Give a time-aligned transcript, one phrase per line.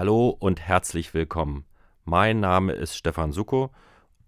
[0.00, 1.64] Hallo und herzlich willkommen.
[2.04, 3.72] Mein Name ist Stefan Suko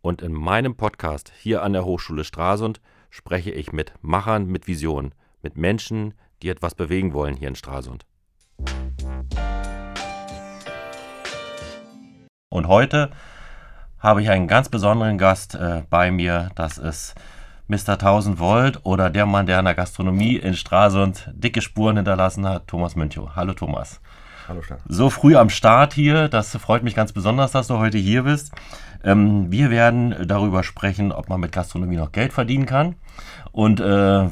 [0.02, 5.14] und in meinem Podcast hier an der Hochschule Stralsund spreche ich mit Machern mit Visionen,
[5.42, 8.04] mit Menschen, die etwas bewegen wollen hier in Stralsund.
[12.48, 13.12] Und heute
[14.00, 16.50] habe ich einen ganz besonderen Gast äh, bei mir.
[16.56, 17.14] Das ist
[17.68, 17.90] Mr.
[17.90, 22.66] 1000 Volt oder der Mann, der an der Gastronomie in Stralsund dicke Spuren hinterlassen hat,
[22.66, 23.36] Thomas Münchow.
[23.36, 24.00] Hallo Thomas.
[24.48, 24.82] Hallo Stefan.
[24.88, 28.52] So früh am Start hier, das freut mich ganz besonders, dass du heute hier bist.
[29.04, 32.96] Ähm, wir werden darüber sprechen, ob man mit Gastronomie noch Geld verdienen kann
[33.52, 33.84] und äh,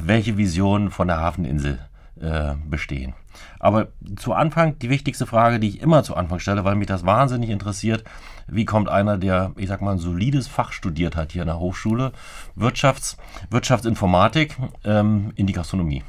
[0.07, 1.79] welche Visionen von der Hafeninsel
[2.19, 3.13] äh, bestehen.
[3.59, 7.05] Aber zu Anfang die wichtigste Frage, die ich immer zu Anfang stelle, weil mich das
[7.05, 8.03] wahnsinnig interessiert,
[8.47, 11.59] wie kommt einer, der, ich sag mal, ein solides Fach studiert hat hier an der
[11.59, 12.11] Hochschule,
[12.55, 13.17] Wirtschafts,
[13.49, 16.03] Wirtschaftsinformatik, ähm, in die Gastronomie?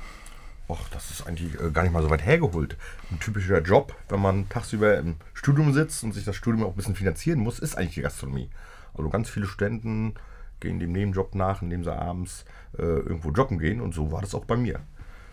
[0.70, 2.76] Och, das ist eigentlich äh, gar nicht mal so weit hergeholt.
[3.10, 6.76] Ein typischer Job, wenn man tagsüber im Studium sitzt und sich das Studium auch ein
[6.76, 8.50] bisschen finanzieren muss, ist eigentlich die Gastronomie.
[8.94, 10.14] Also ganz viele Studenten
[10.60, 12.44] gehen dem Nebenjob nach, indem sie abends
[12.78, 14.78] äh, irgendwo joggen gehen und so war das auch bei mir.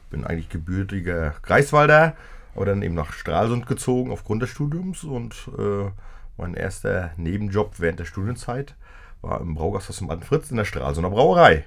[0.09, 2.16] Bin eigentlich gebürtiger Greifswalder,
[2.55, 5.91] aber dann eben nach Stralsund gezogen aufgrund des Studiums und äh,
[6.38, 8.73] mein erster Nebenjob während der Studienzeit
[9.22, 11.63] war im Braugasthaus zum Alten Fritz in der Stralsunder Brauerei.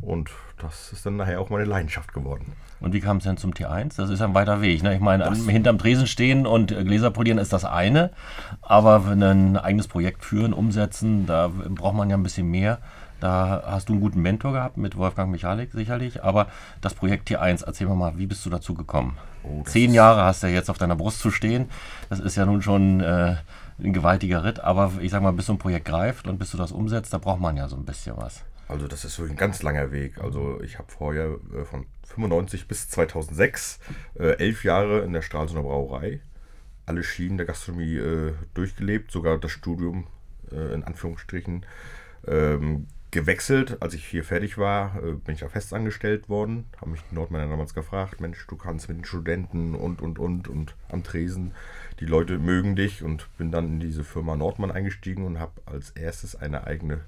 [0.00, 2.52] Und das ist dann nachher auch meine Leidenschaft geworden.
[2.80, 3.96] Und wie kam es denn zum T1?
[3.96, 4.82] Das ist ein weiter Weg.
[4.82, 4.94] Ne?
[4.94, 8.10] Ich meine, das hinterm Tresen stehen und Gläser polieren ist das eine,
[8.62, 12.78] aber ein eigenes Projekt führen, umsetzen, da braucht man ja ein bisschen mehr.
[13.20, 16.46] Da hast du einen guten Mentor gehabt mit Wolfgang Michalik sicherlich, aber
[16.80, 19.18] das Projekt T1, erzähl mir mal, wie bist du dazu gekommen?
[19.42, 21.68] Oh, Zehn Jahre hast du ja jetzt auf deiner Brust zu stehen.
[22.10, 23.34] Das ist ja nun schon äh,
[23.82, 26.56] ein gewaltiger Ritt, aber ich sag mal, bis so ein Projekt greift und bis du
[26.56, 28.44] das umsetzt, da braucht man ja so ein bisschen was.
[28.68, 30.18] Also das ist wirklich ein ganz langer Weg.
[30.18, 33.80] Also ich habe vorher äh, von 95 bis 2006
[34.18, 36.20] äh, elf Jahre in der Stralsunder Brauerei
[36.88, 40.06] alle Schienen der Gastronomie äh, durchgelebt, sogar das Studium
[40.50, 41.66] äh, in Anführungsstrichen
[42.26, 43.82] ähm, gewechselt.
[43.82, 46.64] Als ich hier fertig war, äh, bin ich ja festangestellt worden.
[46.80, 50.48] Haben mich die Nordmänner damals gefragt, Mensch, du kannst mit den Studenten und, und, und,
[50.48, 51.52] und am Tresen.
[52.00, 55.90] Die Leute mögen dich und bin dann in diese Firma Nordmann eingestiegen und habe als
[55.90, 57.00] erstes eine eigene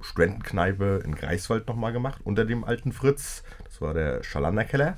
[0.00, 3.42] Studentenkneipe in Greifswald nochmal gemacht, unter dem alten Fritz.
[3.64, 4.94] Das war der Schalander-Keller.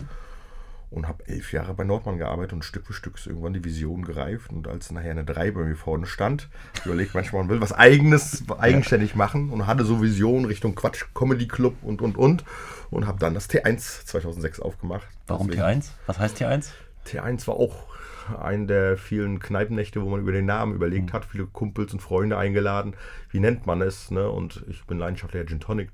[0.90, 4.04] Und habe elf Jahre bei Nordmann gearbeitet und Stück für Stück ist irgendwann die Vision
[4.04, 4.50] gereift.
[4.50, 6.50] Und als nachher eine 3 bei mir vorne stand,
[6.84, 11.48] überlegt manchmal, man will was Eigenes, eigenständig machen und hatte so Visionen Richtung Quatsch, Comedy
[11.48, 12.44] Club und und und.
[12.90, 15.06] Und habe dann das T1 2006 aufgemacht.
[15.26, 15.86] Warum Deswegen, T1?
[16.04, 16.66] Was heißt T1?
[17.06, 17.91] T1 war auch
[18.40, 21.12] einen der vielen Kneipennächte, wo man über den Namen überlegt mhm.
[21.12, 22.94] hat, viele Kumpels und Freunde eingeladen.
[23.30, 24.10] Wie nennt man es?
[24.10, 24.28] Ne?
[24.28, 25.90] Und ich bin leidenschaftlicher Gin Tonic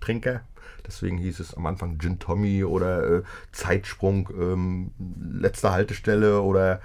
[0.00, 0.42] Trinker.
[0.86, 3.22] Deswegen hieß es am Anfang Gin Tommy oder äh,
[3.52, 6.80] Zeitsprung, ähm, letzte Haltestelle oder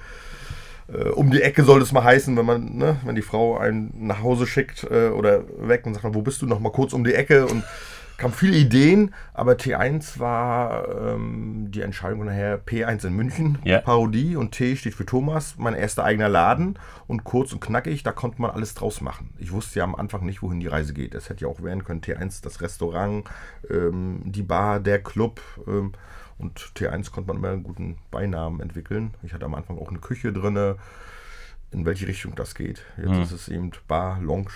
[0.87, 4.07] äh, um die Ecke soll es mal heißen, wenn man, ne, wenn die Frau einen
[4.07, 7.03] nach Hause schickt äh, oder weg und sagt, wo bist du noch mal kurz um
[7.03, 7.63] die Ecke und
[8.17, 13.79] kamen viele Ideen, aber T1 war ähm, die Entscheidung nachher P1 in München, yeah.
[13.79, 18.11] Parodie und T steht für Thomas, mein erster eigener Laden und kurz und knackig, da
[18.11, 19.33] konnte man alles draus machen.
[19.37, 21.13] Ich wusste ja am Anfang nicht, wohin die Reise geht.
[21.13, 23.25] Es hätte ja auch werden können T1 das Restaurant,
[23.69, 25.93] ähm, die Bar, der Club ähm,
[26.39, 29.13] und T1 konnte man immer einen guten Beinamen entwickeln.
[29.23, 30.75] Ich hatte am Anfang auch eine Küche drin,
[31.71, 32.83] in welche Richtung das geht.
[32.97, 33.21] Jetzt mhm.
[33.21, 34.51] ist es eben Bar, Lounge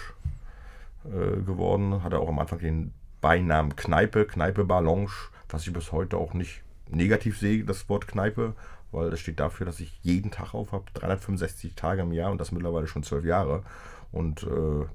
[1.05, 5.11] äh, geworden, hatte auch am Anfang den Beinamen Kneipe, Kneipe Bar Lounge,
[5.49, 8.55] was ich bis heute auch nicht negativ sehe, das Wort Kneipe,
[8.91, 12.41] weil das steht dafür, dass ich jeden Tag auf habe, 365 Tage im Jahr und
[12.41, 13.63] das mittlerweile schon zwölf Jahre.
[14.11, 14.85] Und äh,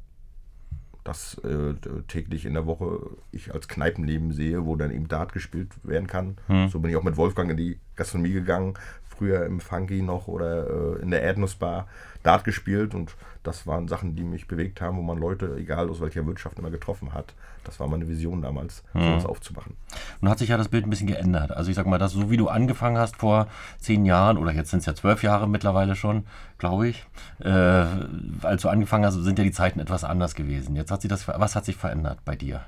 [1.05, 1.75] das äh,
[2.09, 6.37] täglich in der Woche ich als Kneipenleben sehe, wo dann eben Dart gespielt werden kann.
[6.49, 6.69] Hm.
[6.69, 8.75] So bin ich auch mit Wolfgang in die Gastronomie gegangen,
[9.17, 11.87] früher im Funky noch oder äh, in der Erdnussbar
[12.23, 13.15] Dart gespielt und
[13.45, 16.71] das waren Sachen, die mich bewegt haben, wo man Leute, egal aus welcher Wirtschaft, immer
[16.71, 17.35] getroffen hat.
[17.63, 19.03] Das war meine Vision damals, mhm.
[19.03, 19.77] sowas aufzumachen.
[20.21, 21.53] Nun hat sich ja das Bild ein bisschen geändert.
[21.53, 23.47] Also ich sag mal, das so wie du angefangen hast vor
[23.79, 26.27] zehn Jahren oder jetzt sind es ja zwölf Jahre mittlerweile schon,
[26.59, 27.07] glaube ich.
[27.39, 27.51] Äh,
[28.43, 30.75] als du angefangen hast, sind ja die Zeiten etwas anders gewesen.
[30.75, 32.63] Jetzt hat sich das, was hat sich verändert bei dir?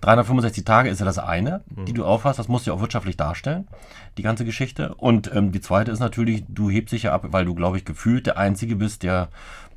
[0.00, 2.38] 365 Tage ist ja das eine, die du aufhast.
[2.38, 3.68] Das musst du ja auch wirtschaftlich darstellen,
[4.16, 4.94] die ganze Geschichte.
[4.94, 7.84] Und ähm, die zweite ist natürlich, du hebst dich ja ab, weil du, glaube ich,
[7.84, 9.28] gefühlt der Einzige bist, der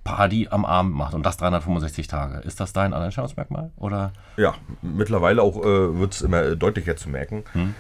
[0.04, 2.40] Party am Abend macht und das 365 Tage.
[2.40, 3.72] Ist das dein Alleinstellungsmerkmal?
[3.78, 4.12] Oder?
[4.38, 7.44] Ja, mittlerweile auch äh, wird es immer deutlicher zu merken.
[7.54, 7.74] Hm.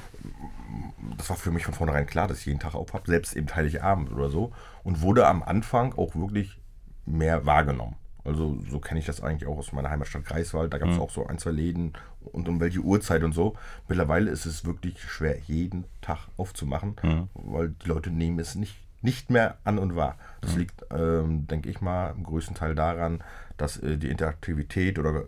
[1.18, 3.54] Das war für mich von vornherein klar, dass ich jeden Tag auf habe, selbst eben
[3.54, 4.52] Heiligabend oder so.
[4.84, 6.60] Und wurde am Anfang auch wirklich
[7.06, 7.96] mehr wahrgenommen.
[8.24, 10.74] Also so kenne ich das eigentlich auch aus meiner Heimatstadt Greifswald.
[10.74, 11.02] Da gab es mhm.
[11.02, 13.56] auch so ein, zwei Läden und um welche Uhrzeit und so.
[13.88, 17.30] Mittlerweile ist es wirklich schwer, jeden Tag aufzumachen, mhm.
[17.34, 20.18] weil die Leute nehmen es nicht nicht mehr an und wahr.
[20.42, 23.22] Das liegt, ähm, denke ich mal, im größten Teil daran,
[23.58, 25.26] dass äh, die Interaktivität oder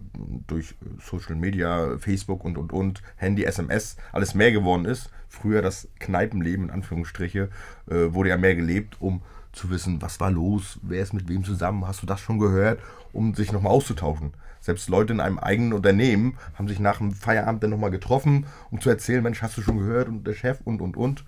[0.47, 5.11] durch Social Media, Facebook und und und, Handy, SMS, alles mehr geworden ist.
[5.27, 7.49] Früher das Kneipenleben in Anführungsstriche
[7.89, 9.21] äh, wurde ja mehr gelebt, um
[9.55, 12.79] zu wissen, was war los, wer ist mit wem zusammen, hast du das schon gehört,
[13.13, 14.33] um sich nochmal auszutauschen.
[14.59, 18.81] Selbst Leute in einem eigenen Unternehmen haben sich nach dem Feierabend dann nochmal getroffen, um
[18.81, 21.23] zu erzählen, Mensch, hast du schon gehört und der Chef und und und.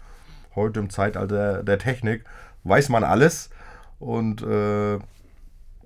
[0.55, 2.25] Heute im Zeitalter der Technik
[2.63, 3.51] weiß man alles
[3.99, 4.99] und äh,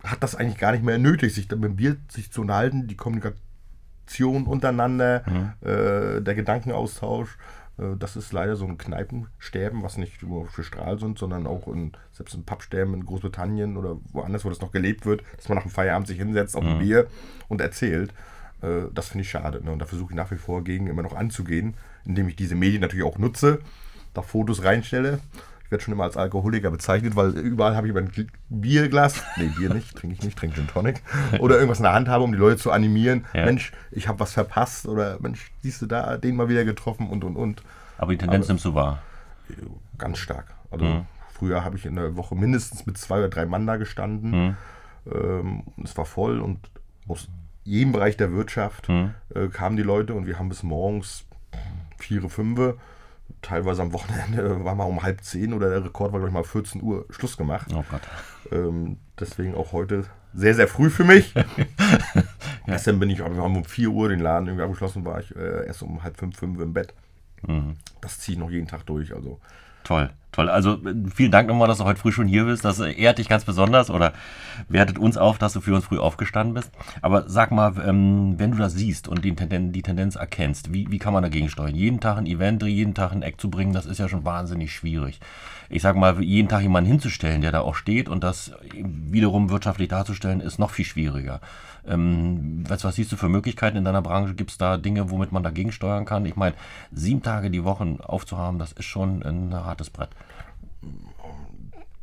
[0.03, 4.45] hat das eigentlich gar nicht mehr nötig, sich mit Bier sich zu unterhalten, die Kommunikation
[4.45, 5.67] untereinander, mhm.
[5.67, 7.38] äh, der Gedankenaustausch.
[7.81, 11.92] Äh, das ist leider so ein Kneipensterben, was nicht nur für Stralsund, sondern auch in,
[12.12, 15.63] selbst in Pubsterben in Großbritannien oder woanders, wo das noch gelebt wird, dass man nach
[15.63, 16.80] dem Feierabend sich hinsetzt auf ein mhm.
[16.80, 17.07] Bier
[17.48, 18.13] und erzählt.
[18.62, 19.63] Äh, das finde ich schade.
[19.63, 19.72] Ne?
[19.72, 21.75] Und da versuche ich nach wie vor gegen immer noch anzugehen,
[22.06, 23.60] indem ich diese Medien natürlich auch nutze,
[24.13, 25.19] da Fotos reinstelle
[25.71, 28.12] werde schon immer als Alkoholiker bezeichnet, weil überall habe ich ein
[28.50, 31.01] Bierglas, nee, Bier nicht, trinke ich nicht, trinke Gin Tonic,
[31.39, 33.25] oder irgendwas in der Hand habe, um die Leute zu animieren.
[33.33, 33.45] Ja.
[33.45, 37.23] Mensch, ich habe was verpasst oder Mensch, siehst du da, den mal wieder getroffen und
[37.23, 37.63] und und.
[37.97, 39.01] Aber die Tendenz Aber, nimmst du wahr?
[39.97, 40.53] Ganz stark.
[40.69, 41.06] Also mhm.
[41.33, 44.31] früher habe ich in der Woche mindestens mit zwei oder drei Mann da gestanden.
[44.31, 44.56] Mhm.
[45.12, 46.59] Ähm, es war voll und
[47.07, 47.29] aus
[47.63, 49.13] jedem Bereich der Wirtschaft mhm.
[49.33, 51.25] äh, kamen die Leute und wir haben bis morgens
[51.97, 52.59] vier, fünf
[53.42, 56.44] teilweise am Wochenende war mal um halb zehn oder der Rekord war, glaube ich, mal
[56.44, 57.68] 14 Uhr Schluss gemacht.
[57.74, 58.01] Oh Gott.
[58.51, 61.33] Ähm, deswegen auch heute sehr, sehr früh für mich.
[61.36, 61.44] ja.
[62.66, 65.66] Gestern bin ich, wir haben um 4 Uhr den Laden irgendwie abgeschlossen, war ich äh,
[65.66, 66.94] erst um halb fünf, fünf im Bett.
[67.48, 67.75] Mhm.
[68.01, 69.13] Das ziehe ich noch jeden Tag durch.
[69.13, 69.39] Also
[69.84, 70.50] Toll, toll.
[70.50, 70.80] Also
[71.13, 72.66] vielen Dank nochmal, dass du heute früh schon hier bist.
[72.66, 74.13] Das ehrt dich ganz besonders oder
[74.69, 76.72] wertet uns auf, dass du für uns früh aufgestanden bist.
[77.01, 80.89] Aber sag mal, ähm, wenn du das siehst und die Tendenz, die Tendenz erkennst, wie,
[80.89, 81.75] wie kann man dagegen steuern?
[81.75, 84.74] Jeden Tag ein Event, jeden Tag ein Eck zu bringen, das ist ja schon wahnsinnig
[84.74, 85.19] schwierig.
[85.69, 89.88] Ich sag mal, jeden Tag jemanden hinzustellen, der da auch steht und das wiederum wirtschaftlich
[89.88, 91.39] darzustellen, ist noch viel schwieriger.
[91.88, 94.36] Ähm, was, was siehst du für Möglichkeiten in deiner Branche?
[94.36, 96.25] Gibt es da Dinge, womit man dagegen steuern kann?
[96.25, 96.56] Ich meine,
[96.92, 100.10] sieben Tage die Woche aufzuhaben, das ist schon ein hartes Brett.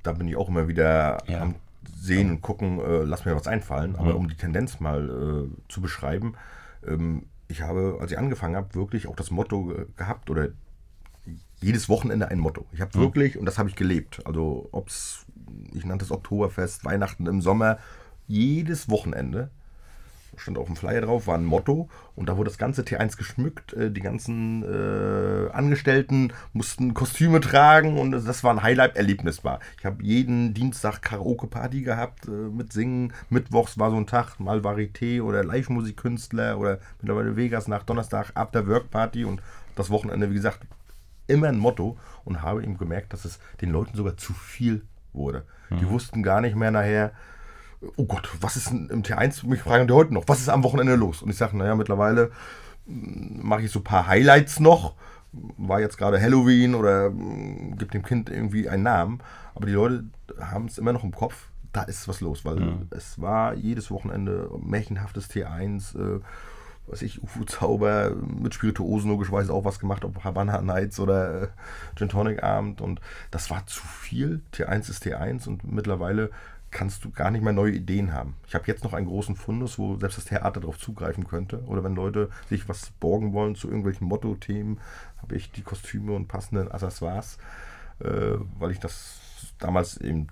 [0.02, 1.40] Da bin ich auch immer wieder ja.
[1.40, 1.54] am
[1.96, 3.96] Sehen und gucken, äh, lass mir was einfallen.
[3.96, 4.16] Aber mhm.
[4.16, 6.34] um die Tendenz mal äh, zu beschreiben,
[6.86, 10.48] ähm, ich habe, als ich angefangen habe, wirklich auch das Motto gehabt oder
[11.60, 12.66] jedes Wochenende ein Motto.
[12.72, 13.02] Ich habe mhm.
[13.02, 15.26] wirklich, und das habe ich gelebt, also ob es,
[15.72, 17.78] ich nannte es Oktoberfest, Weihnachten im Sommer,
[18.26, 19.50] jedes Wochenende
[20.38, 23.72] stand auf dem Flyer drauf, war ein Motto und da wurde das ganze T1 geschmückt.
[23.74, 29.60] Äh, die ganzen äh, Angestellten mussten Kostüme tragen und das war ein Highlight-Erlebnis war.
[29.78, 33.12] Ich habe jeden Dienstag Karaoke-Party gehabt äh, mit Singen.
[33.30, 39.24] Mittwochs war so ein Tag, mal Varieté oder Live-Musikkünstler oder mittlerweile Vegas nach Donnerstag After-Work-Party
[39.24, 39.42] und
[39.76, 40.60] das Wochenende, wie gesagt,
[41.26, 44.82] immer ein Motto und habe eben gemerkt, dass es den Leuten sogar zu viel
[45.12, 45.44] wurde.
[45.70, 45.78] Mhm.
[45.78, 47.12] Die wussten gar nicht mehr nachher,
[47.96, 49.46] oh Gott, was ist im T1?
[49.46, 51.22] Mich fragen die heute noch, was ist am Wochenende los?
[51.22, 52.30] Und ich sage, naja, mittlerweile
[52.86, 54.94] hm, mache ich so ein paar Highlights noch.
[55.32, 59.20] War jetzt gerade Halloween oder hm, gibt dem Kind irgendwie einen Namen.
[59.54, 60.04] Aber die Leute
[60.40, 62.88] haben es immer noch im Kopf, da ist was los, weil mhm.
[62.90, 65.98] es war jedes Wochenende märchenhaftes T1.
[65.98, 66.20] Äh,
[66.90, 71.48] was ich, UFO-Zauber mit Spirituosen logischerweise auch was gemacht, ob Havana Nights oder äh,
[71.96, 73.00] Gin Tonic Abend und
[73.30, 74.40] das war zu viel.
[74.54, 76.30] T1 ist T1 und mittlerweile
[76.70, 78.34] kannst du gar nicht mehr neue Ideen haben.
[78.46, 81.62] Ich habe jetzt noch einen großen Fundus, wo selbst das Theater darauf zugreifen könnte.
[81.66, 84.78] Oder wenn Leute sich was borgen wollen zu irgendwelchen Motto-Themen,
[85.22, 87.38] habe ich die Kostüme und passenden Accessoires,
[88.00, 89.20] äh, weil ich das
[89.58, 90.28] damals eben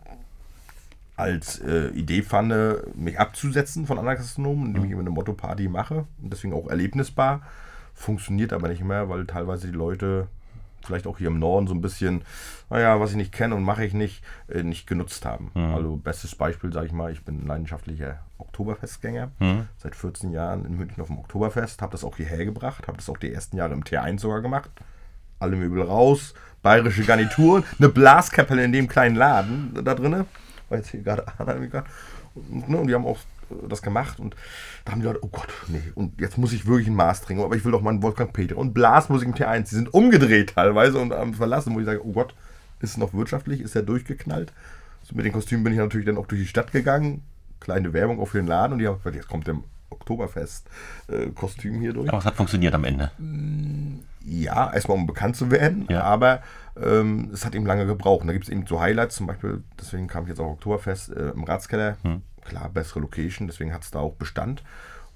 [1.17, 2.53] als äh, Idee fand,
[2.95, 7.43] mich abzusetzen von anderen Gastronomen, indem ich immer eine Motto-Party mache und deswegen auch erlebnisbar.
[7.95, 10.29] Funktioniert aber nicht mehr, weil teilweise die Leute
[10.87, 12.23] vielleicht auch hier im Norden so ein bisschen,
[12.71, 15.51] naja, was ich nicht kenne und mache ich nicht, äh, nicht genutzt haben.
[15.55, 15.75] Mhm.
[15.75, 19.69] Also bestes Beispiel, sage ich mal, ich bin leidenschaftlicher Oktoberfestgänger, mhm.
[19.77, 23.09] seit 14 Jahren in München auf dem Oktoberfest, habe das auch hierher gebracht, habe das
[23.09, 24.71] auch die ersten Jahre im T1 sogar gemacht.
[25.39, 30.25] Alle Möbel raus, bayerische Garnituren, eine Blaskapelle in dem kleinen Laden da drinnen,
[30.69, 31.55] weil jetzt hier gerade Anna
[32.35, 33.19] und, ne, und die haben auch
[33.69, 34.37] das gemacht und
[34.85, 37.45] da haben die Leute, oh Gott, nee, und jetzt muss ich wirklich ein Maß trinken,
[37.45, 40.55] aber ich will doch mal einen Wolfgang Peter und Blasmusik im T1, die sind umgedreht
[40.55, 42.35] teilweise und am Verlassen, wo ich sage, oh Gott,
[42.81, 44.53] ist es noch wirtschaftlich, ist er durchgeknallt?
[45.03, 47.23] So mit den Kostümen bin ich natürlich dann auch durch die Stadt gegangen,
[47.61, 49.57] kleine Werbung auch für den Laden und die haben gesagt, jetzt kommt der
[49.91, 52.09] Oktoberfest-Kostüm äh, hier durch.
[52.09, 53.13] Aber es hat funktioniert am Ende.
[54.25, 56.03] Ja, erstmal um bekannt zu werden, ja.
[56.03, 56.43] aber
[56.81, 58.23] ähm, es hat eben lange gebraucht.
[58.23, 61.13] Und da gibt es eben so Highlights, zum Beispiel, deswegen kam ich jetzt auch Oktoberfest
[61.13, 61.97] äh, im Ratskeller.
[62.03, 64.63] Hm klar, bessere Location, deswegen hat es da auch Bestand.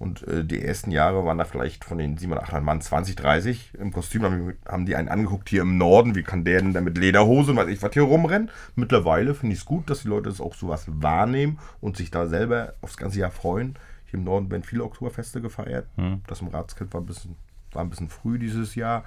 [0.00, 3.72] Und äh, die ersten Jahre waren da vielleicht von den 700, 800 Mann 20, 30
[3.78, 4.22] im Kostüm.
[4.22, 7.50] Haben, haben die einen angeguckt hier im Norden, wie kann der denn da mit Lederhose
[7.50, 8.50] und weiß ich was hier rumrennen.
[8.76, 12.26] Mittlerweile finde ich es gut, dass die Leute das auch sowas wahrnehmen und sich da
[12.28, 13.74] selber aufs ganze Jahr freuen.
[14.06, 15.86] Hier im Norden werden viele Oktoberfeste gefeiert.
[15.96, 16.22] Hm.
[16.26, 17.36] Das im Ratskind war ein bisschen,
[17.72, 19.04] war ein bisschen früh dieses Jahr.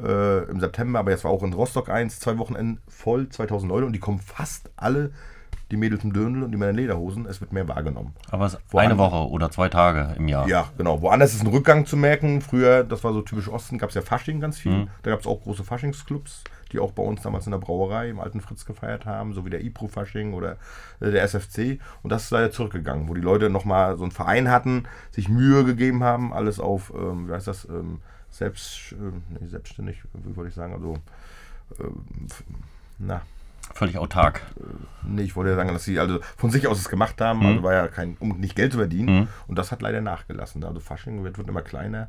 [0.00, 3.86] Äh, Im September, aber jetzt war auch in Rostock eins, zwei Wochenenden voll, 2000 Leute
[3.86, 5.10] und die kommen fast alle
[5.70, 7.26] die Mädels im Döndel und die Männer in Lederhosen.
[7.26, 8.14] Es wird mehr wahrgenommen.
[8.30, 10.48] Aber es ist eine Woche oder zwei Tage im Jahr.
[10.48, 11.02] Ja, genau.
[11.02, 12.40] Woanders ist ein Rückgang zu merken.
[12.40, 14.72] Früher, das war so typisch Osten, gab es ja Fasching ganz viel.
[14.72, 14.88] Mhm.
[15.02, 18.18] Da gab es auch große Faschingsclubs, die auch bei uns damals in der Brauerei im
[18.20, 20.52] alten Fritz gefeiert haben, so wie der Ipro-Fasching oder
[21.00, 21.78] äh, der SFC.
[22.02, 25.64] Und das ist leider zurückgegangen, wo die Leute nochmal so einen Verein hatten, sich Mühe
[25.64, 30.48] gegeben haben, alles auf, ähm, wie heißt das, ähm, selbst, ähm, nee, selbstständig, wie wollte
[30.50, 30.96] ich sagen, also,
[31.78, 32.44] f-
[32.98, 33.20] na,
[33.74, 34.42] Völlig autark.
[35.06, 37.62] Nee, ich wollte ja sagen, dass sie also von sich aus es gemacht haben, also
[37.62, 39.28] war ja kein, um nicht Geld zu verdienen.
[39.46, 40.64] Und das hat leider nachgelassen.
[40.64, 42.08] Also Fasching wird, wird immer kleiner.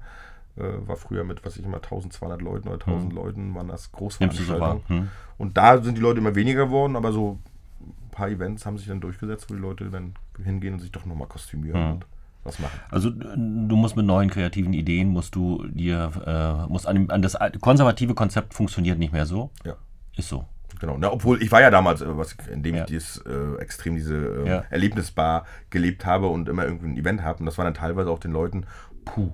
[0.58, 3.98] Äh, war früher mit, was ich immer, 1200 Leuten oder 1000 Leuten waren das du
[3.98, 4.00] so wahr?
[4.00, 4.84] Großveranstaltungen.
[4.88, 5.08] Hm.
[5.38, 7.40] Und da sind die Leute immer weniger geworden, aber so
[7.80, 11.06] ein paar Events haben sich dann durchgesetzt, wo die Leute dann hingehen und sich doch
[11.06, 12.06] nochmal kostümieren und
[12.44, 12.78] was machen.
[12.90, 17.22] Also du musst mit neuen kreativen Ideen, musst du dir, äh, musst an, dem, an
[17.22, 19.52] das konservative Konzept funktioniert nicht mehr so.
[19.64, 19.76] Ja.
[20.18, 20.46] Ist so.
[20.80, 22.82] Genau, Na, obwohl ich war ja damals, äh, was, in dem Ja.
[22.82, 24.64] ich dieses, äh, extrem diese äh, Ja.
[24.70, 27.40] Erlebnisbar gelebt habe und immer irgendwie ein Event habe.
[27.40, 28.66] Und das war dann teilweise auch den Leuten,
[29.06, 29.32] puh,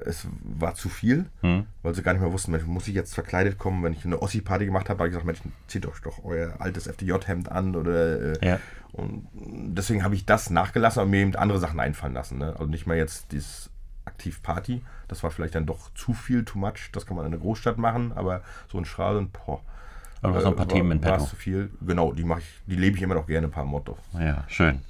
[0.00, 1.66] es war zu viel, Hm.
[1.82, 4.22] weil sie gar nicht mehr wussten, Mensch, muss ich jetzt verkleidet kommen, wenn ich eine
[4.22, 8.32] Ossi-Party gemacht habe, habe ich gesagt, Mensch, zieht euch doch euer altes FDJ-Hemd an oder
[8.40, 8.60] äh, Ja.
[8.92, 12.38] und deswegen habe ich das nachgelassen und mir eben andere Sachen einfallen lassen.
[12.38, 12.52] Ne?
[12.52, 13.70] Also nicht mehr jetzt dieses
[14.04, 17.32] aktiv Party, das war vielleicht dann doch zu viel, too much, das kann man in
[17.32, 19.60] einer Großstadt machen, aber so ein Strahl und boah,
[20.22, 21.24] Aber du hast noch ein paar war- Themen in petto.
[21.24, 21.70] zu viel.
[21.80, 23.96] Genau, die mache ich, die lebe ich immer noch gerne, ein paar Motto.
[24.18, 24.80] Ja, schön.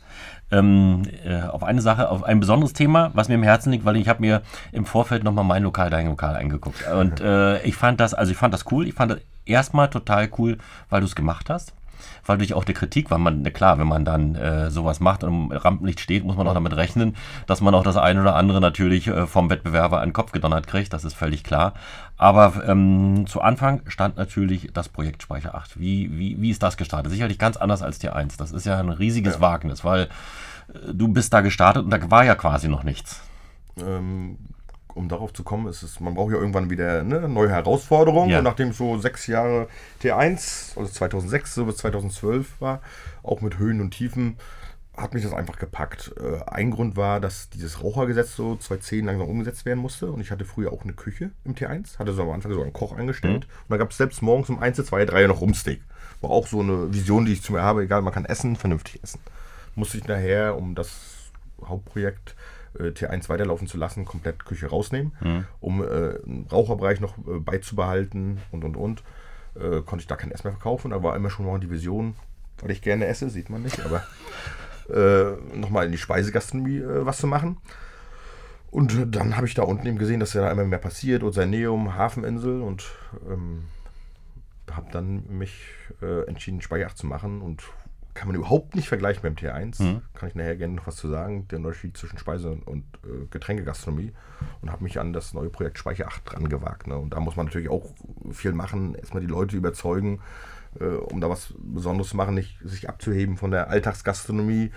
[0.51, 3.97] Ähm, äh, auf eine Sache, auf ein besonderes Thema, was mir im Herzen liegt, weil
[3.97, 4.43] ich habe mir
[4.73, 6.87] im Vorfeld nochmal mein Lokal, dein Lokal angeguckt.
[6.91, 8.87] Und äh, ich fand das, also ich fand das cool.
[8.89, 10.57] Ich fand das erstmal total cool,
[10.89, 11.75] weil du es gemacht hast.
[12.25, 15.25] Weil durch auch die Kritik, weil man, na klar, wenn man dann äh, sowas macht
[15.25, 18.37] und im Rampenlicht steht, muss man auch damit rechnen, dass man auch das eine oder
[18.37, 21.75] andere natürlich äh, vom Wettbewerber an den Kopf gedonnert kriegt, das ist völlig klar.
[22.17, 25.79] Aber ähm, zu Anfang stand natürlich das Projekt Speicher 8.
[25.79, 27.13] Wie, wie, wie ist das gestartet?
[27.13, 28.37] Sicherlich ganz anders als Tier 1.
[28.37, 30.09] Das ist ja ein riesiges Wagnis, weil
[30.69, 33.21] äh, du bist da gestartet und da war ja quasi noch nichts.
[33.81, 34.37] Ähm,
[34.99, 38.31] um darauf zu kommen, ist es, man braucht ja irgendwann wieder ne, neue Herausforderungen.
[38.31, 38.39] Ja.
[38.39, 39.69] Und nachdem so sechs Jahre
[40.03, 42.83] T1, also 2006 so bis 2012 war,
[43.23, 44.37] auch mit Höhen und Tiefen,
[44.97, 46.13] hat mich das einfach gepackt.
[46.21, 50.11] Äh, ein Grund war, dass dieses Rauchergesetz so 2010 langsam umgesetzt werden musste.
[50.11, 52.73] Und ich hatte früher auch eine Küche im T1, hatte so am Anfang so einen
[52.73, 53.47] Koch eingestellt.
[53.47, 55.81] Und da gab es selbst morgens um 1, 2, 3 noch Rumsteak.
[56.21, 59.03] War auch so eine Vision, die ich zu mir habe, egal, man kann essen, vernünftig
[59.03, 59.21] essen.
[59.77, 60.91] Musste ich nachher, um das
[61.65, 62.35] Hauptprojekt
[62.79, 65.13] äh, T1 weiterlaufen zu lassen, komplett Küche rausnehmen,
[65.61, 69.03] um äh, einen Raucherbereich noch äh, beizubehalten und und und.
[69.87, 72.15] Konnte ich da kein Essen mehr verkaufen, da war immer schon mal die Vision,
[72.61, 74.05] weil ich gerne esse, sieht man nicht, aber
[75.57, 77.57] nochmal in die Speisegastronomie was zu machen.
[78.71, 81.97] Und dann habe ich da unten eben gesehen, dass ja da immer mehr passiert, Ozeaneum,
[81.97, 82.85] Hafeninsel und
[83.29, 83.65] ähm,
[84.71, 85.65] habe dann mich
[86.03, 87.65] äh, entschieden, Speicher 8 zu machen und
[88.19, 90.01] kann man überhaupt nicht vergleichen mit dem T1.
[90.15, 94.13] Kann ich nachher gerne noch was zu sagen, der Unterschied zwischen Speise- und äh, Getränkegastronomie
[94.61, 96.89] und habe mich an das neue Projekt Speicher 8 dran gewagt.
[96.89, 96.97] Ne?
[96.99, 97.85] Und da muss man natürlich auch
[98.33, 100.19] viel machen, erstmal die Leute überzeugen,
[100.81, 104.73] äh, um da was Besonderes zu machen, nicht sich abzuheben von der Alltagsgastronomie.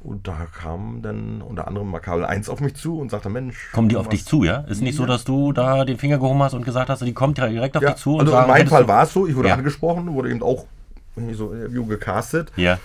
[0.00, 3.72] Und da kam dann unter anderem Makabel 1 auf mich zu und sagte, Mensch.
[3.72, 4.58] Kommen die auf dich zu, ja?
[4.60, 7.38] Ist nicht so, dass du da den Finger gehoben hast und gesagt hast, die kommt
[7.38, 9.54] direkt auf Ja, dich zu also in meinem Fall war es so, ich wurde Ja.
[9.54, 10.66] angesprochen, wurde eben auch
[11.34, 12.52] so in Interview gecastet.
[12.56, 12.78] Ja,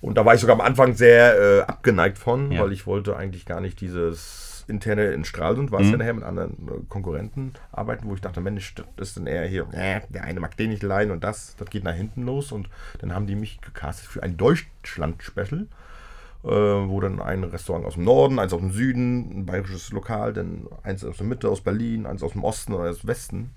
[0.00, 2.62] Und da war ich sogar am Anfang sehr äh, abgeneigt von, Ja.
[2.62, 6.24] weil ich wollte eigentlich gar nicht dieses interne in Stralsund, war es ja nachher mit
[6.24, 10.24] anderen äh, Konkurrenten arbeiten, wo ich dachte, Mensch, das ist dann eher hier, äh, der
[10.24, 12.50] eine mag den nicht leiden und das, das geht nach hinten los.
[12.50, 15.66] Und dann haben die mich gecastet für ein Deutschland-Special,
[16.44, 20.32] äh, wo dann ein Restaurant aus dem Norden, eins aus dem Süden, ein bayerisches Lokal,
[20.32, 23.50] dann eins aus der Mitte, aus Berlin, eins aus dem Osten oder aus dem Westen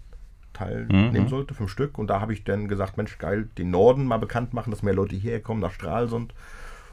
[0.60, 1.98] teilnehmen sollte, fünf Stück.
[1.98, 4.94] Und da habe ich dann gesagt, Mensch, geil, den Norden mal bekannt machen, dass mehr
[4.94, 6.34] Leute hierher kommen, nach Stralsund.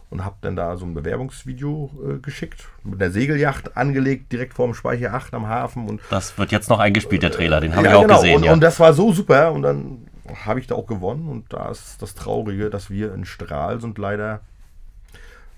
[0.09, 4.73] Und habe dann da so ein Bewerbungsvideo äh, geschickt, mit einer Segelyacht angelegt, direkt vorm
[4.73, 5.89] Speicher 8 am Hafen.
[5.89, 8.15] Und das wird jetzt noch eingespielt, der Trailer, den habe ja, ich auch genau.
[8.21, 8.53] gesehen, und, ja.
[8.53, 9.51] und das war so super.
[9.51, 10.07] Und dann
[10.45, 11.29] habe ich da auch gewonnen.
[11.29, 14.43] Und da ist das Traurige, dass wir in Stralsund leider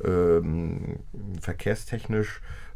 [0.03, 1.01] ähm,
[1.43, 2.68] verkehrstechnisch äh,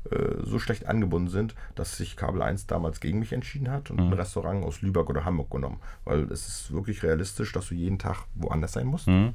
[0.42, 4.06] so schlecht angebunden sind, dass sich Kabel 1 damals gegen mich entschieden hat und Mhm.
[4.08, 5.78] ein Restaurant aus Lübeck oder Hamburg genommen.
[6.04, 9.06] Weil es ist wirklich realistisch, dass du jeden Tag woanders sein musst.
[9.06, 9.34] Mhm.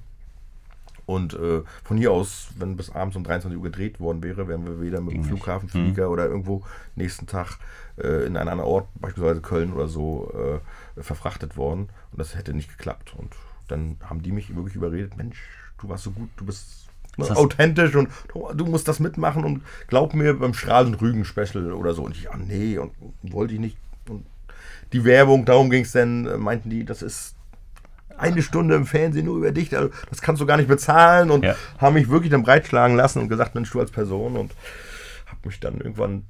[1.05, 4.65] Und äh, von hier aus, wenn bis abends um 23 Uhr gedreht worden wäre, wären
[4.65, 6.11] wir wieder mit dem Flughafenflieger mhm.
[6.11, 6.63] oder irgendwo
[6.95, 7.59] nächsten Tag
[7.97, 10.61] äh, in einen anderen Ort, beispielsweise Köln oder so,
[10.97, 11.87] äh, verfrachtet worden.
[12.11, 13.13] Und das hätte nicht geklappt.
[13.17, 13.33] Und
[13.69, 15.41] dann haben die mich wirklich überredet, Mensch,
[15.79, 16.86] du warst so gut, du bist
[17.17, 18.09] ne, authentisch und
[18.53, 22.03] du musst das mitmachen und glaub mir beim Strahlen Rügen Special oder so.
[22.03, 22.91] Und ich, ah nee, und,
[23.23, 23.77] wollte ich nicht.
[24.07, 24.25] Und
[24.93, 27.35] die Werbung, darum ging es dann, äh, meinten die, das ist
[28.17, 31.43] eine Stunde im Fernsehen nur über dich, also das kannst du gar nicht bezahlen und
[31.43, 31.55] ja.
[31.77, 34.53] haben mich wirklich dann breitschlagen lassen und gesagt, Mensch, du als Person und
[35.27, 36.23] habe mich dann irgendwann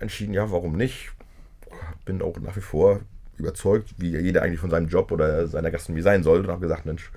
[0.00, 1.10] entschieden, ja, warum nicht?
[2.04, 3.00] Bin auch nach wie vor
[3.38, 6.84] überzeugt, wie jeder eigentlich von seinem Job oder seiner Gastronomie sein sollte und habe gesagt,
[6.84, 7.10] Mensch,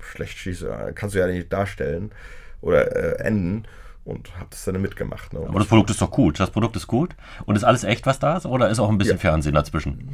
[0.00, 2.12] schlecht schießen kannst du ja nicht darstellen
[2.60, 3.66] oder äh, enden
[4.06, 5.32] und habe das dann mitgemacht.
[5.32, 5.40] Ne?
[5.40, 6.38] Aber das Produkt ist doch gut.
[6.38, 7.16] Das Produkt ist gut.
[7.44, 8.46] Und ist alles echt, was da ist?
[8.46, 9.20] Oder ist auch ein bisschen ja.
[9.20, 10.08] Fernsehen dazwischen?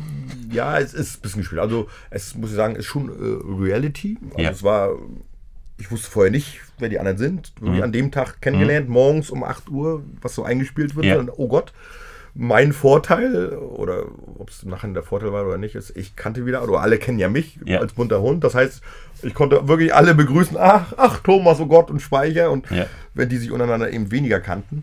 [0.51, 1.61] Ja, es ist ein bisschen gespielt.
[1.61, 4.17] Also, es muss ich sagen, ist schon äh, Reality.
[4.31, 4.51] Also, ja.
[4.51, 4.97] es war,
[5.79, 7.53] ich wusste vorher nicht, wer die anderen sind.
[7.61, 7.83] Mhm.
[7.83, 8.95] An dem Tag kennengelernt, mhm.
[8.95, 11.05] morgens um 8 Uhr, was so eingespielt wird.
[11.05, 11.19] Ja.
[11.19, 11.75] Und, oh Gott,
[12.35, 14.05] mein Vorteil, oder
[14.39, 17.19] ob es nachher der Vorteil war oder nicht, ist, ich kannte wieder, oder alle kennen
[17.19, 17.81] ja mich ja.
[17.81, 18.43] als bunter Hund.
[18.43, 18.83] Das heißt,
[19.23, 22.51] ich konnte wirklich alle begrüßen, ach, ach, Thomas, oh Gott, und Speicher.
[22.51, 22.87] Und ja.
[23.15, 24.83] wenn die sich untereinander eben weniger kannten.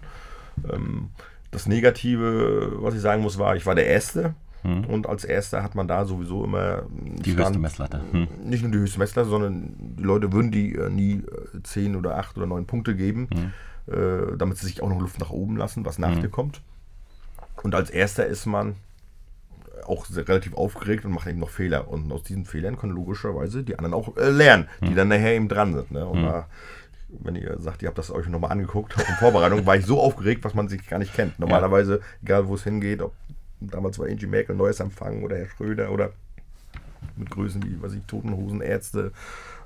[0.72, 1.10] Ähm,
[1.52, 4.36] das Negative, was ich sagen muss, war, ich war der Erste.
[4.62, 4.86] Hm.
[4.86, 8.02] Und als Erster hat man da sowieso immer die stand, höchste Messlatte.
[8.12, 8.28] Hm.
[8.44, 11.24] Nicht nur die höchste Messlatte, sondern die Leute würden die äh, nie
[11.56, 13.94] äh, 10 oder 8 oder 9 Punkte geben, hm.
[13.94, 16.22] äh, damit sie sich auch noch Luft nach oben lassen, was nach hm.
[16.22, 16.62] dir kommt.
[17.64, 18.76] Und als Erster ist man
[19.86, 21.88] auch relativ aufgeregt und macht eben noch Fehler.
[21.88, 24.96] Und aus diesen Fehlern können logischerweise die anderen auch äh, lernen, die hm.
[24.96, 25.92] dann nachher eben dran sind.
[25.92, 26.06] Ne?
[26.06, 26.26] Und hm.
[26.26, 26.48] da,
[27.10, 30.00] wenn ihr sagt, ihr habt das euch nochmal angeguckt, auch in Vorbereitung, war ich so
[30.00, 31.40] aufgeregt, was man sich gar nicht kennt.
[31.40, 32.04] Normalerweise, ja.
[32.24, 33.14] egal wo es hingeht, ob
[33.60, 36.12] damals war Angie Merkel, Neues Empfangen oder Herr Schröder oder
[37.16, 39.12] mit Größen wie, was ich, Totenhosen, Ärzte,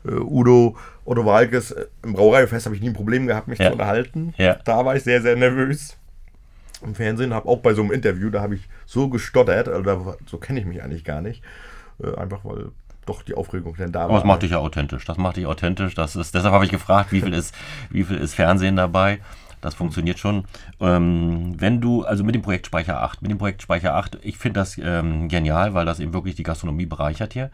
[0.06, 1.72] äh, Udo, Otto Walkes.
[1.72, 3.68] Äh, Im Brauereifest habe ich nie ein Problem gehabt, mich ja.
[3.68, 4.34] zu unterhalten.
[4.38, 4.56] Ja.
[4.64, 5.98] Da war ich sehr, sehr nervös
[6.84, 10.16] im Fernsehen, habe auch bei so einem Interview, da habe ich so gestottert, also da,
[10.26, 11.44] so kenne ich mich eigentlich gar nicht.
[12.02, 12.72] Äh, einfach weil
[13.06, 14.06] doch die Aufregung denn da war.
[14.06, 15.06] Aber das macht dich ja authentisch.
[15.06, 15.94] Das macht dich authentisch.
[15.94, 17.54] Das ist, deshalb habe ich gefragt, wie viel ist,
[17.90, 19.20] wie viel ist Fernsehen dabei?
[19.64, 20.44] Das funktioniert schon.
[20.82, 24.38] Ähm, wenn du, also mit dem Projekt Speicher 8, mit dem Projekt Speicher 8, ich
[24.38, 27.50] finde das ähm, genial, weil das eben wirklich die Gastronomie bereichert hier.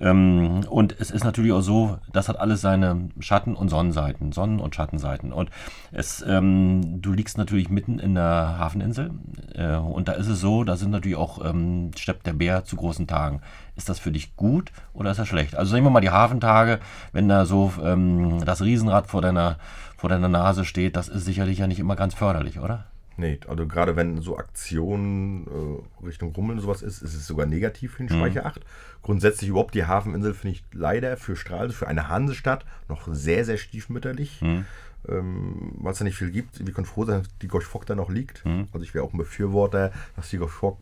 [0.00, 4.58] Ähm, und es ist natürlich auch so, das hat alles seine Schatten- und Sonnenseiten, Sonnen-
[4.58, 5.32] und Schattenseiten.
[5.32, 5.50] Und
[5.92, 9.12] es, ähm, du liegst natürlich mitten in der Hafeninsel
[9.54, 12.74] äh, und da ist es so, da sind natürlich auch, ähm, steppt der Bär zu
[12.74, 13.42] großen Tagen.
[13.76, 15.54] Ist das für dich gut oder ist das schlecht?
[15.54, 16.80] Also nehmen wir mal die Hafentage,
[17.12, 19.58] wenn da so ähm, das Riesenrad vor deiner
[20.04, 22.84] vor deiner Nase steht, das ist sicherlich ja nicht immer ganz förderlich, oder?
[23.16, 27.92] Nee, also gerade wenn so Aktionen äh, Richtung Rummeln sowas ist, ist es sogar negativ
[27.92, 28.48] für den Speicher mhm.
[28.48, 28.60] 8.
[29.00, 33.56] Grundsätzlich überhaupt die Hafeninsel finde ich leider für Strahl, für eine Hansestadt noch sehr, sehr
[33.56, 34.42] stiefmütterlich.
[34.42, 34.66] Mhm.
[35.08, 36.66] Ähm, Weil es da nicht viel gibt.
[36.66, 38.44] Wir können froh sein, dass die Gosch Fock da noch liegt.
[38.44, 38.68] Mhm.
[38.74, 40.76] Also ich wäre auch ein Befürworter, dass die Gosch Fock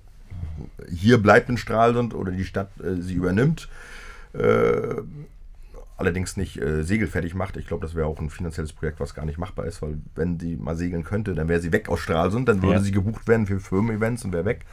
[0.90, 3.68] hier bleibt in Stralsund oder die Stadt äh, sie übernimmt.
[4.32, 4.96] Äh,
[6.02, 7.56] allerdings nicht äh, segelfertig macht.
[7.56, 10.38] Ich glaube, das wäre auch ein finanzielles Projekt, was gar nicht machbar ist, weil wenn
[10.38, 12.80] sie mal segeln könnte, dann wäre sie weg aus Stralsund, dann würde ja.
[12.80, 14.64] sie gebucht werden für Firmen-Events und wäre weg.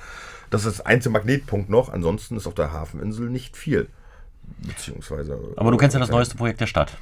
[0.50, 1.90] Das ist das einzige Magnetpunkt noch.
[1.90, 3.88] Ansonsten ist auf der Hafeninsel nicht viel.
[4.60, 5.40] Beziehungsweise.
[5.58, 6.98] Aber du kennst ja das neueste Projekt der Stadt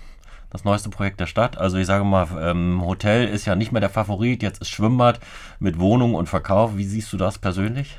[0.50, 1.58] das neueste Projekt der Stadt.
[1.58, 5.20] Also ich sage mal, ähm, Hotel ist ja nicht mehr der Favorit, jetzt ist Schwimmbad
[5.60, 6.78] mit Wohnung und Verkauf.
[6.78, 7.98] Wie siehst du das persönlich?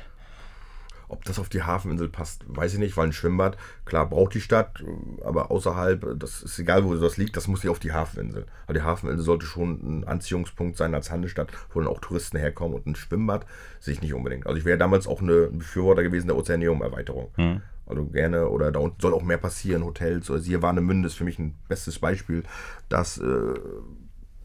[1.09, 4.41] Ob das auf die Hafeninsel passt, weiß ich nicht, weil ein Schwimmbad, klar, braucht die
[4.41, 4.83] Stadt,
[5.23, 8.45] aber außerhalb, das ist egal, wo das liegt, das muss ja auf die Hafeninsel.
[8.65, 12.75] Aber die Hafeninsel sollte schon ein Anziehungspunkt sein als Handelsstadt, wo dann auch Touristen herkommen
[12.75, 13.45] und ein Schwimmbad
[13.79, 14.45] sehe ich nicht unbedingt.
[14.47, 17.31] Also ich wäre damals auch eine Befürworter gewesen der Ozeaneum-Erweiterung.
[17.35, 17.61] Hm.
[17.87, 21.39] Also gerne, oder da soll auch mehr passieren, Hotels, oder hier Warnemünde ist für mich
[21.39, 22.43] ein bestes Beispiel,
[22.87, 23.53] dass äh,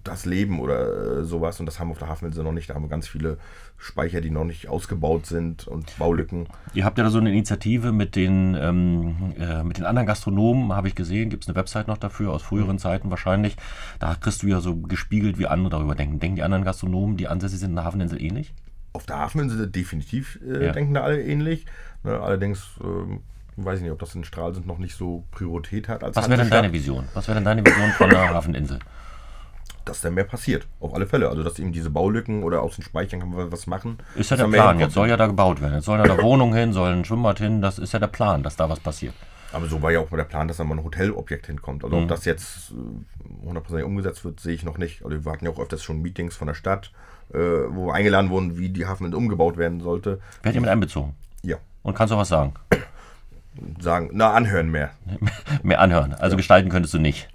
[0.05, 1.59] das Leben oder äh, sowas.
[1.61, 2.71] Und das haben wir auf der Hafeninsel noch nicht.
[2.71, 3.39] Da haben wir ganz viele
[3.79, 6.47] Speicher, die noch nicht ausgebaut sind und Baulücken.
[6.75, 10.73] Ihr habt ja da so eine Initiative mit den, ähm, äh, mit den anderen Gastronomen,
[10.73, 11.31] habe ich gesehen.
[11.31, 12.79] Gibt es eine Website noch dafür, aus früheren.
[12.79, 13.57] Zeiten wahrscheinlich.
[13.99, 16.21] Da kriegst du ja so gespiegelt, wie andere darüber denken.
[16.21, 18.53] Denken die anderen Gastronomen, die ansässig sind in der Hafeninsel ähnlich?
[18.93, 20.73] Auf der Hafeninsel definitiv äh, ja.
[20.73, 21.67] denken da alle ähnlich.
[22.03, 23.19] Ne, allerdings äh,
[23.57, 26.03] weiß ich nicht, ob das in Stralsund noch nicht so Priorität hat.
[26.03, 27.09] Was wäre denn deine Vision?
[27.15, 28.81] Was wäre denn deine Vision von der Hafeninsel?
[29.85, 30.67] Dass da mehr passiert.
[30.81, 31.29] Auf alle Fälle.
[31.29, 33.99] Also, dass eben diese Baulücken oder aus den Speichern kann man was machen.
[34.15, 34.79] Ist ja der Plan.
[34.81, 35.75] Jetzt soll ja da gebaut werden.
[35.75, 37.61] Jetzt soll da eine Wohnung hin, soll ein Schwimmbad hin.
[37.61, 39.15] Das ist ja der Plan, dass da was passiert.
[39.53, 41.85] Aber so war ja auch mal der Plan, dass da mal ein Hotelobjekt hinkommt.
[41.85, 42.03] Also, mhm.
[42.05, 42.73] ob das jetzt
[43.47, 45.05] 100% äh, umgesetzt wird, sehe ich noch nicht.
[45.05, 46.91] Also, wir hatten ja auch öfters schon Meetings von der Stadt,
[47.33, 50.21] äh, wo wir eingeladen wurden, wie die Hafeninsel umgebaut werden sollte.
[50.43, 51.15] Wer hat ihr mit einbezogen?
[51.43, 51.57] Ja.
[51.83, 52.55] Und kannst du was sagen?
[53.79, 54.91] Sagen, na, anhören mehr.
[55.63, 56.15] mehr anhören.
[56.15, 56.39] Also ja.
[56.39, 57.29] gestalten könntest du nicht.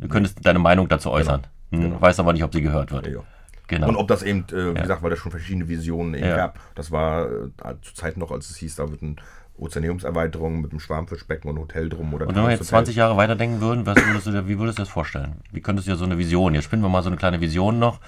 [0.00, 1.42] Du könntest deine Meinung dazu äußern.
[1.70, 1.82] Genau.
[1.82, 2.02] Hm, genau.
[2.02, 3.06] Weiß aber nicht, ob sie gehört wird.
[3.06, 3.20] Ja.
[3.68, 3.88] Genau.
[3.88, 4.82] Und ob das eben, äh, wie ja.
[4.82, 6.36] gesagt, weil es schon verschiedene Visionen eben ja.
[6.36, 6.58] gab.
[6.74, 9.16] Das war äh, zur Zeit noch, als es hieß, da wird ein
[9.58, 12.14] Ozeanierungserweiterung mit einem Schwarmfischbecken und Hotel drum.
[12.14, 14.88] Oder und wenn wir jetzt 20 Jahre weiterdenken würden, würdest du, wie würdest du das
[14.88, 15.36] vorstellen?
[15.52, 17.78] Wie könntest du dir so eine Vision, jetzt spinnen wir mal so eine kleine Vision
[17.78, 18.00] noch.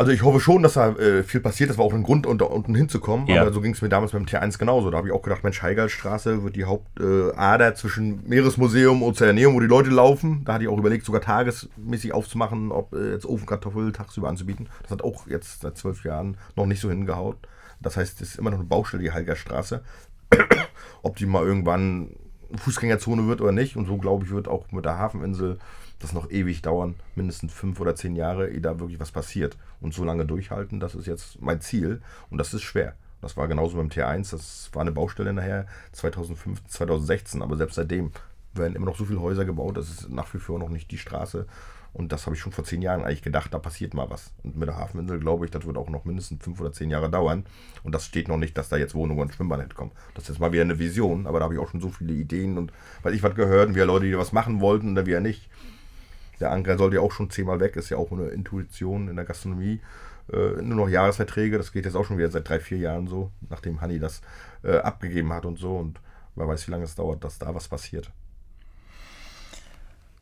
[0.00, 1.68] Also ich hoffe schon, dass da äh, viel passiert.
[1.68, 3.26] Das war auch ein Grund, unter unten hinzukommen.
[3.26, 3.42] Ja.
[3.42, 4.90] Aber so ging es mir damals beim T1 genauso.
[4.90, 9.54] Da habe ich auch gedacht, Mensch, Heigalstraße wird die Hauptader äh, zwischen Meeresmuseum und Ozeaneum,
[9.54, 10.42] wo die Leute laufen.
[10.46, 14.70] Da hatte ich auch überlegt, sogar tagesmäßig aufzumachen, ob äh, jetzt Ofenkartoffel tagsüber anzubieten.
[14.84, 17.36] Das hat auch jetzt seit zwölf Jahren noch nicht so hingehaut.
[17.82, 19.82] Das heißt, es ist immer noch eine Baustelle, die Heigalstraße.
[21.02, 22.16] ob die mal irgendwann
[22.54, 23.76] Fußgängerzone wird oder nicht.
[23.76, 25.58] Und so, glaube ich, wird auch mit der Hafeninsel
[26.00, 29.56] das noch ewig dauern, mindestens fünf oder zehn Jahre, ehe da wirklich was passiert.
[29.80, 32.02] Und so lange durchhalten, das ist jetzt mein Ziel.
[32.30, 32.94] Und das ist schwer.
[33.20, 38.12] Das war genauso beim T1, das war eine Baustelle nachher 2015, 2016, aber selbst seitdem
[38.54, 40.98] werden immer noch so viele Häuser gebaut, das ist nach wie vor noch nicht die
[40.98, 41.46] Straße,
[41.92, 44.32] und das habe ich schon vor zehn Jahren eigentlich gedacht, da passiert mal was.
[44.44, 47.10] Und mit der Hafeninsel glaube ich, das wird auch noch mindestens fünf oder zehn Jahre
[47.10, 47.44] dauern.
[47.82, 49.90] Und das steht noch nicht, dass da jetzt Wohnungen und Schwimmbad kommen.
[50.14, 52.12] Das ist jetzt mal wieder eine Vision, aber da habe ich auch schon so viele
[52.12, 55.20] Ideen und weil ich was gehört und wir Leute, die was machen wollten oder wir
[55.20, 55.48] nicht.
[56.40, 59.24] Der Anker sollte ja auch schon zehnmal weg, ist ja auch eine Intuition in der
[59.24, 59.80] Gastronomie.
[60.32, 63.30] Äh, nur noch Jahresverträge, das geht jetzt auch schon wieder seit drei, vier Jahren so,
[63.48, 64.22] nachdem Hanni das
[64.62, 65.76] äh, abgegeben hat und so.
[65.76, 66.00] Und
[66.36, 68.10] wer weiß, wie lange es dauert, dass da was passiert.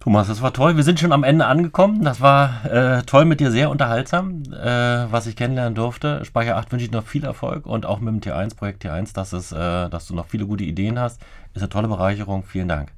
[0.01, 0.77] Thomas, das war toll.
[0.77, 2.05] Wir sind schon am Ende angekommen.
[2.05, 6.25] Das war äh, toll mit dir, sehr unterhaltsam, äh, was ich kennenlernen durfte.
[6.25, 9.33] Speicher 8 wünsche ich noch viel Erfolg und auch mit dem T1, Projekt T1, dass,
[9.33, 9.57] es, äh,
[9.91, 11.21] dass du noch viele gute Ideen hast.
[11.53, 12.45] Ist eine tolle Bereicherung.
[12.45, 12.93] Vielen Dank.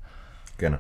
[0.59, 0.79] Gerne.